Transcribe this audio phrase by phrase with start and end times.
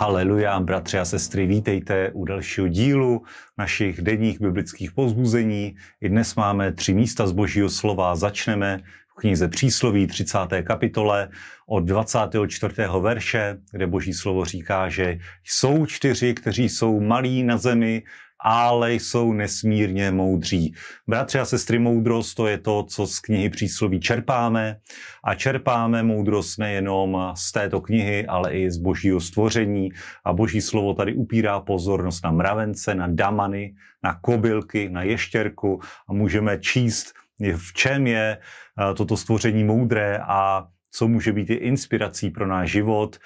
[0.00, 3.22] Haleluja, bratři a sestry, vítejte u dalšího dílu
[3.58, 5.76] našich denních biblických pozbuzení.
[6.00, 8.16] I dnes máme tři místa z božího slova.
[8.16, 10.38] Začneme v knize Přísloví 30.
[10.62, 11.28] kapitole
[11.66, 12.74] od 24.
[13.00, 18.02] verše, kde boží slovo říká, že jsou čtyři, kteří jsou malí na zemi
[18.44, 20.74] ale jsou nesmírně moudří.
[21.06, 24.76] Bratři a sestry, moudrost to je to, co z knihy přísloví čerpáme.
[25.24, 29.88] A čerpáme moudrost nejenom z této knihy, ale i z božího stvoření.
[30.24, 35.80] A boží slovo tady upírá pozornost na mravence, na damany, na kobylky, na ještěrku.
[36.08, 37.12] A můžeme číst,
[37.56, 42.70] v čem je eh, toto stvoření moudré a co může být i inspirací pro náš
[42.70, 43.18] život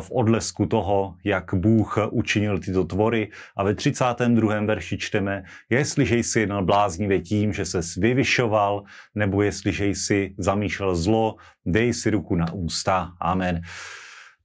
[0.00, 3.30] v odlesku toho, jak Bůh učinil tyto tvory.
[3.56, 4.60] A ve 32.
[4.60, 8.82] verši čteme, jestliže jsi jednal bláznivě tím, že se vyvyšoval,
[9.14, 13.12] nebo jestliže jsi zamýšlel zlo, dej si ruku na ústa.
[13.20, 13.60] Amen.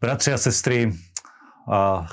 [0.01, 0.93] Bratři a sestry,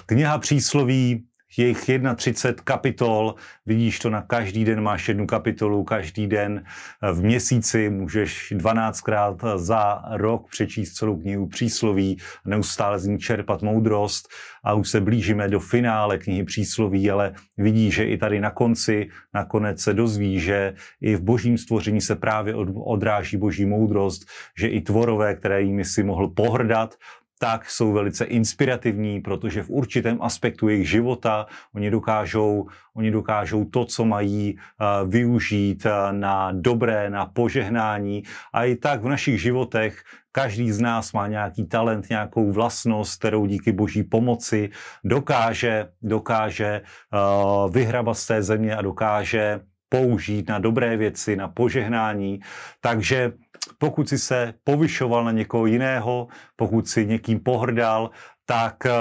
[0.06, 1.26] kniha přísloví
[1.58, 3.34] je jich 31 kapitol,
[3.66, 6.64] vidíš to na každý den, máš jednu kapitolu, každý den
[7.12, 14.28] v měsíci můžeš 12krát za rok přečíst celou knihu přísloví, neustále z ní čerpat moudrost.
[14.64, 19.08] A už se blížíme do finále knihy přísloví, ale vidíš, že i tady na konci
[19.34, 24.80] nakonec se dozví, že i v božím stvoření se právě odráží boží moudrost, že i
[24.80, 26.94] tvorové, které jimi si mohl pohrdat,
[27.38, 33.84] tak jsou velice inspirativní, protože v určitém aspektu jejich života oni dokážou, oni dokážou to,
[33.84, 38.22] co mají uh, využít uh, na dobré, na požehnání.
[38.52, 43.46] A i tak v našich životech každý z nás má nějaký talent, nějakou vlastnost, kterou
[43.46, 44.70] díky boží pomoci
[45.04, 49.60] dokáže, dokáže uh, vyhrabat z té země a dokáže
[49.94, 52.40] použít na dobré věci, na požehnání.
[52.80, 53.32] Takže
[53.78, 58.10] pokud si se povyšoval na někoho jiného, pokud si někým pohrdal,
[58.46, 58.92] tak uh,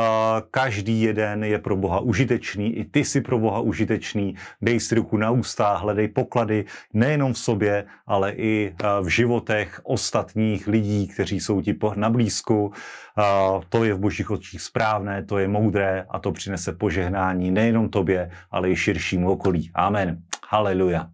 [0.52, 5.18] každý jeden je pro Boha užitečný, i ty si pro Boha užitečný, dej si ruku
[5.18, 11.40] na ústa, hledej poklady nejenom v sobě, ale i uh, v životech ostatních lidí, kteří
[11.40, 12.66] jsou ti na blízku.
[12.68, 17.90] Uh, to je v božích očích správné, to je moudré a to přinese požehnání nejenom
[17.90, 19.72] tobě, ale i širšímu okolí.
[19.74, 20.18] Amen.
[20.50, 21.09] Haleluja.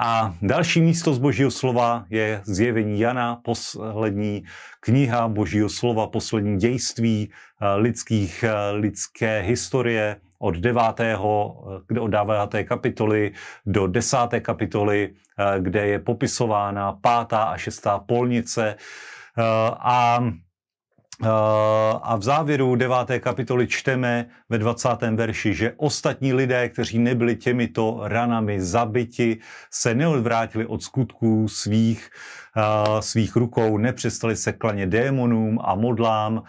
[0.00, 4.44] A další místo z Božího slova je zjevení Jana, poslední
[4.80, 11.18] kniha Božího slova, poslední dějství eh, lidských, eh, lidské historie od 9.
[12.00, 12.64] od 9.
[12.64, 13.32] kapitoly
[13.66, 14.40] do 10.
[14.40, 18.76] kapitoly, eh, kde je popisována pátá a šestá polnice.
[19.78, 20.18] A
[22.02, 24.88] a v závěru deváté kapitoly čteme ve 20.
[25.14, 29.38] verši, že ostatní lidé, kteří nebyli těmito ranami zabiti,
[29.70, 32.10] se neodvrátili od skutků svých,
[33.00, 36.42] svých rukou, nepřestali se klaně démonům a modlám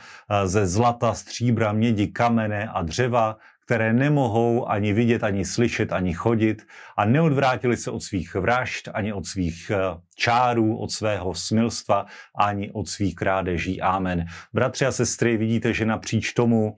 [0.45, 3.37] ze zlata, stříbra, mědi, kamene a dřeva,
[3.69, 9.13] které nemohou ani vidět, ani slyšet, ani chodit a neodvrátili se od svých vražd, ani
[9.13, 9.71] od svých
[10.15, 12.05] čárů, od svého smilstva,
[12.39, 13.81] ani od svých krádeží.
[13.81, 14.25] Amen.
[14.53, 16.77] Bratři a sestry, vidíte, že napříč tomu,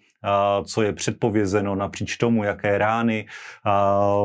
[0.66, 3.26] co je předpovězeno, napříč tomu, jaké rány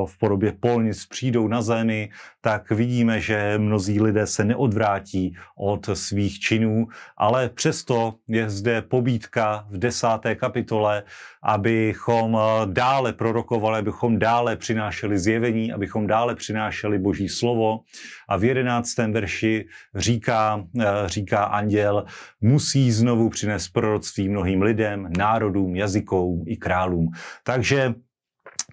[0.06, 6.38] v podobě polnic přijdou na zemi, tak vidíme, že mnozí lidé se neodvrátí od svých
[6.40, 6.86] činů,
[7.16, 11.02] ale přesto je zde pobídka v desáté kapitole,
[11.42, 17.80] abychom dále prorokovali, abychom dále přinášeli zjevení, abychom dále přinášeli Boží slovo.
[18.28, 20.64] A v jedenáctém verši říká,
[21.06, 22.04] říká anděl,
[22.40, 27.10] musí znovu přinést proroctví mnohým lidem, národům, jazykům i králům.
[27.42, 27.94] Takže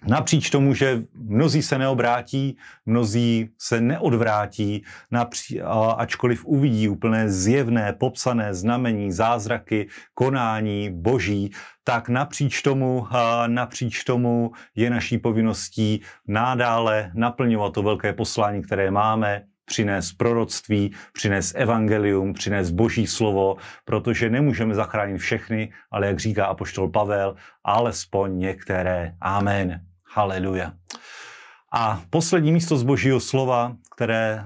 [0.07, 5.61] Napříč tomu, že mnozí se neobrátí, mnozí se neodvrátí, napří,
[5.97, 11.51] ačkoliv uvidí úplné zjevné, popsané znamení, zázraky, konání boží,
[11.83, 13.07] tak napříč tomu,
[13.47, 21.55] napříč tomu je naší povinností nadále naplňovat to velké poslání, které máme, přinést proroctví, přinést
[21.55, 23.55] evangelium, přinést boží slovo,
[23.85, 29.13] protože nemůžeme zachránit všechny, ale jak říká apoštol Pavel, alespoň některé.
[29.21, 29.81] Amen.
[30.15, 30.73] Haleluja.
[31.75, 34.43] A poslední místo z božího slova, které,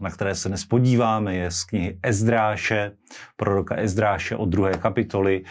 [0.00, 2.92] na které se nespodíváme, je z knihy Ezdráše,
[3.36, 5.44] proroka Ezdráše od druhé kapitoly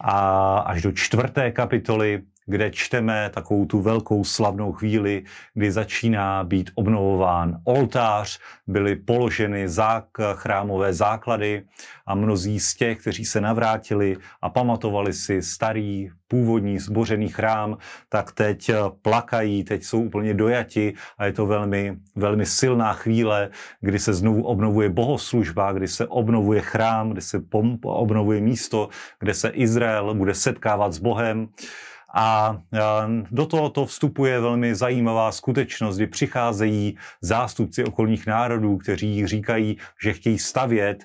[0.00, 6.70] a až do čtvrté kapitoly, kde čteme takovou tu velkou slavnou chvíli, kdy začíná být
[6.74, 11.62] obnovován oltář, byly položeny zák- chrámové základy
[12.06, 17.78] a mnozí z těch, kteří se navrátili a pamatovali si starý původní zbořený chrám,
[18.08, 18.70] tak teď
[19.02, 23.50] plakají, teď jsou úplně dojati a je to velmi, velmi silná chvíle,
[23.80, 27.42] kdy se znovu obnovuje bohoslužba, kdy se obnovuje chrám, kdy se
[27.82, 28.88] obnovuje místo,
[29.20, 31.48] kde se Izrael bude setkávat s Bohem.
[32.14, 32.58] A
[33.30, 40.38] do tohoto vstupuje velmi zajímavá skutečnost, kdy přicházejí zástupci okolních národů, kteří říkají, že chtějí
[40.38, 41.04] stavět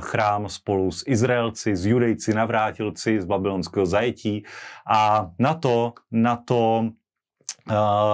[0.00, 4.44] chrám spolu s Izraelci, s Judejci, navrátilci z babylonského zajetí.
[4.90, 6.90] A na to, na to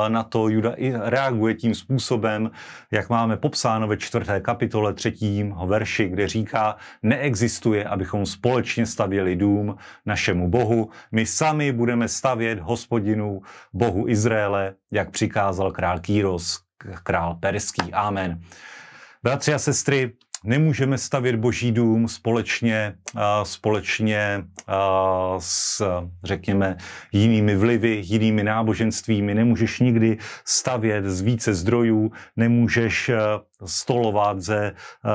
[0.09, 2.51] na to Juda i reaguje tím způsobem,
[2.91, 9.77] jak máme popsáno ve čtvrté kapitole třetím verši, kde říká, neexistuje, abychom společně stavěli dům
[10.07, 10.91] našemu Bohu.
[11.13, 13.41] My sami budeme stavět hospodinu
[13.73, 16.61] Bohu Izraele, jak přikázal král Kýros,
[17.03, 17.93] král perský.
[17.93, 18.41] Amen.
[19.23, 20.13] Bratři a sestry,
[20.45, 22.95] nemůžeme stavět boží dům společně,
[23.43, 24.45] společně
[25.39, 25.83] s,
[26.25, 26.77] řekněme,
[27.13, 29.35] jinými vlivy, jinými náboženstvími.
[29.35, 33.11] Nemůžeš nikdy stavět z více zdrojů, nemůžeš
[33.65, 34.73] stolovat ze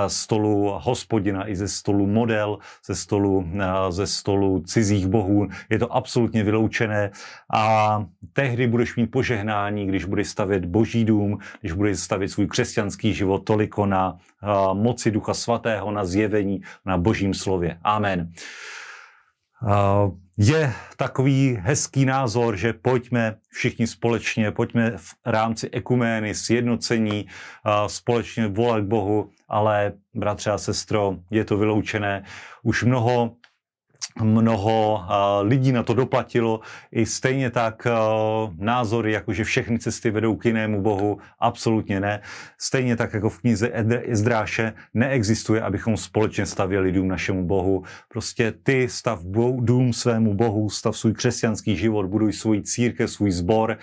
[0.07, 3.47] stolu hospodina i ze stolu model, ze stolu,
[3.89, 5.47] ze stolu cizích bohů.
[5.69, 7.11] Je to absolutně vyloučené
[7.53, 13.13] a tehdy budeš mít požehnání, když budeš stavět boží dům, když budeš stavět svůj křesťanský
[13.13, 14.17] život toliko na
[14.73, 17.79] moci Ducha Svatého, na zjevení, na Božím slově.
[17.83, 18.31] Amen.
[20.37, 27.25] Je takový hezký názor, že pojďme všichni společně, pojďme v rámci ekumény, sjednocení,
[27.87, 32.23] společně volat k Bohu, ale bratře a sestro, je to vyloučené.
[32.63, 33.39] Už mnoho
[34.21, 35.03] mnoho
[35.41, 36.59] lidí na to doplatilo.
[36.91, 37.87] I stejně tak
[38.57, 42.21] názory, jako že všechny cesty vedou k jinému bohu, absolutně ne.
[42.57, 43.71] Stejně tak jako v knize
[44.07, 47.83] Ezdráše neexistuje, abychom společně stavěli dům našemu bohu.
[48.09, 49.19] Prostě ty stav
[49.59, 53.77] dům svému bohu, stav svůj křesťanský život, buduj svůj církev, svůj sbor,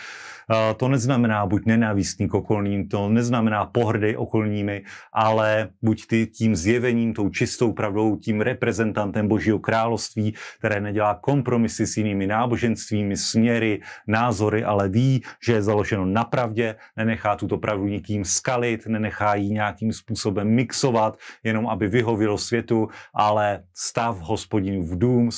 [0.76, 7.14] to neznamená buď nenávistný k okolním, to neznamená pohrdej okolními, ale buď ty tím zjevením,
[7.14, 14.64] tou čistou pravdou, tím reprezentantem Božího království, které nedělá kompromisy s jinými náboženstvími, směry, názory,
[14.64, 19.92] ale ví, že je založeno na pravdě, nenechá tuto pravdu nikým skalit, nenechá ji nějakým
[19.92, 25.30] způsobem mixovat, jenom aby vyhovilo světu, ale stav hospodinu v dům,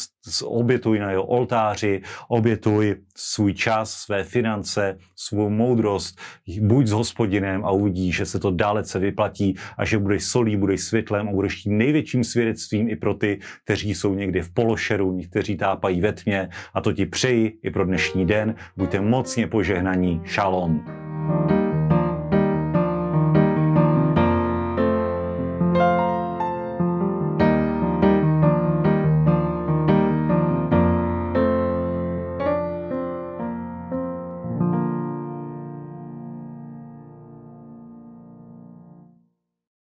[0.45, 6.19] obětuj na jeho oltáři, obětuj svůj čas, své finance, svou moudrost,
[6.61, 10.81] buď s hospodinem a uvidíš, že se to dalece vyplatí a že budeš solí, budeš
[10.81, 15.57] světlem a budeš tím největším svědectvím i pro ty, kteří jsou někde v pološeru, kteří
[15.57, 18.55] tápají ve tmě a to ti přeji i pro dnešní den.
[18.77, 20.21] Buďte mocně požehnaní.
[20.27, 20.85] Shalom.
[21.25, 21.64] thank you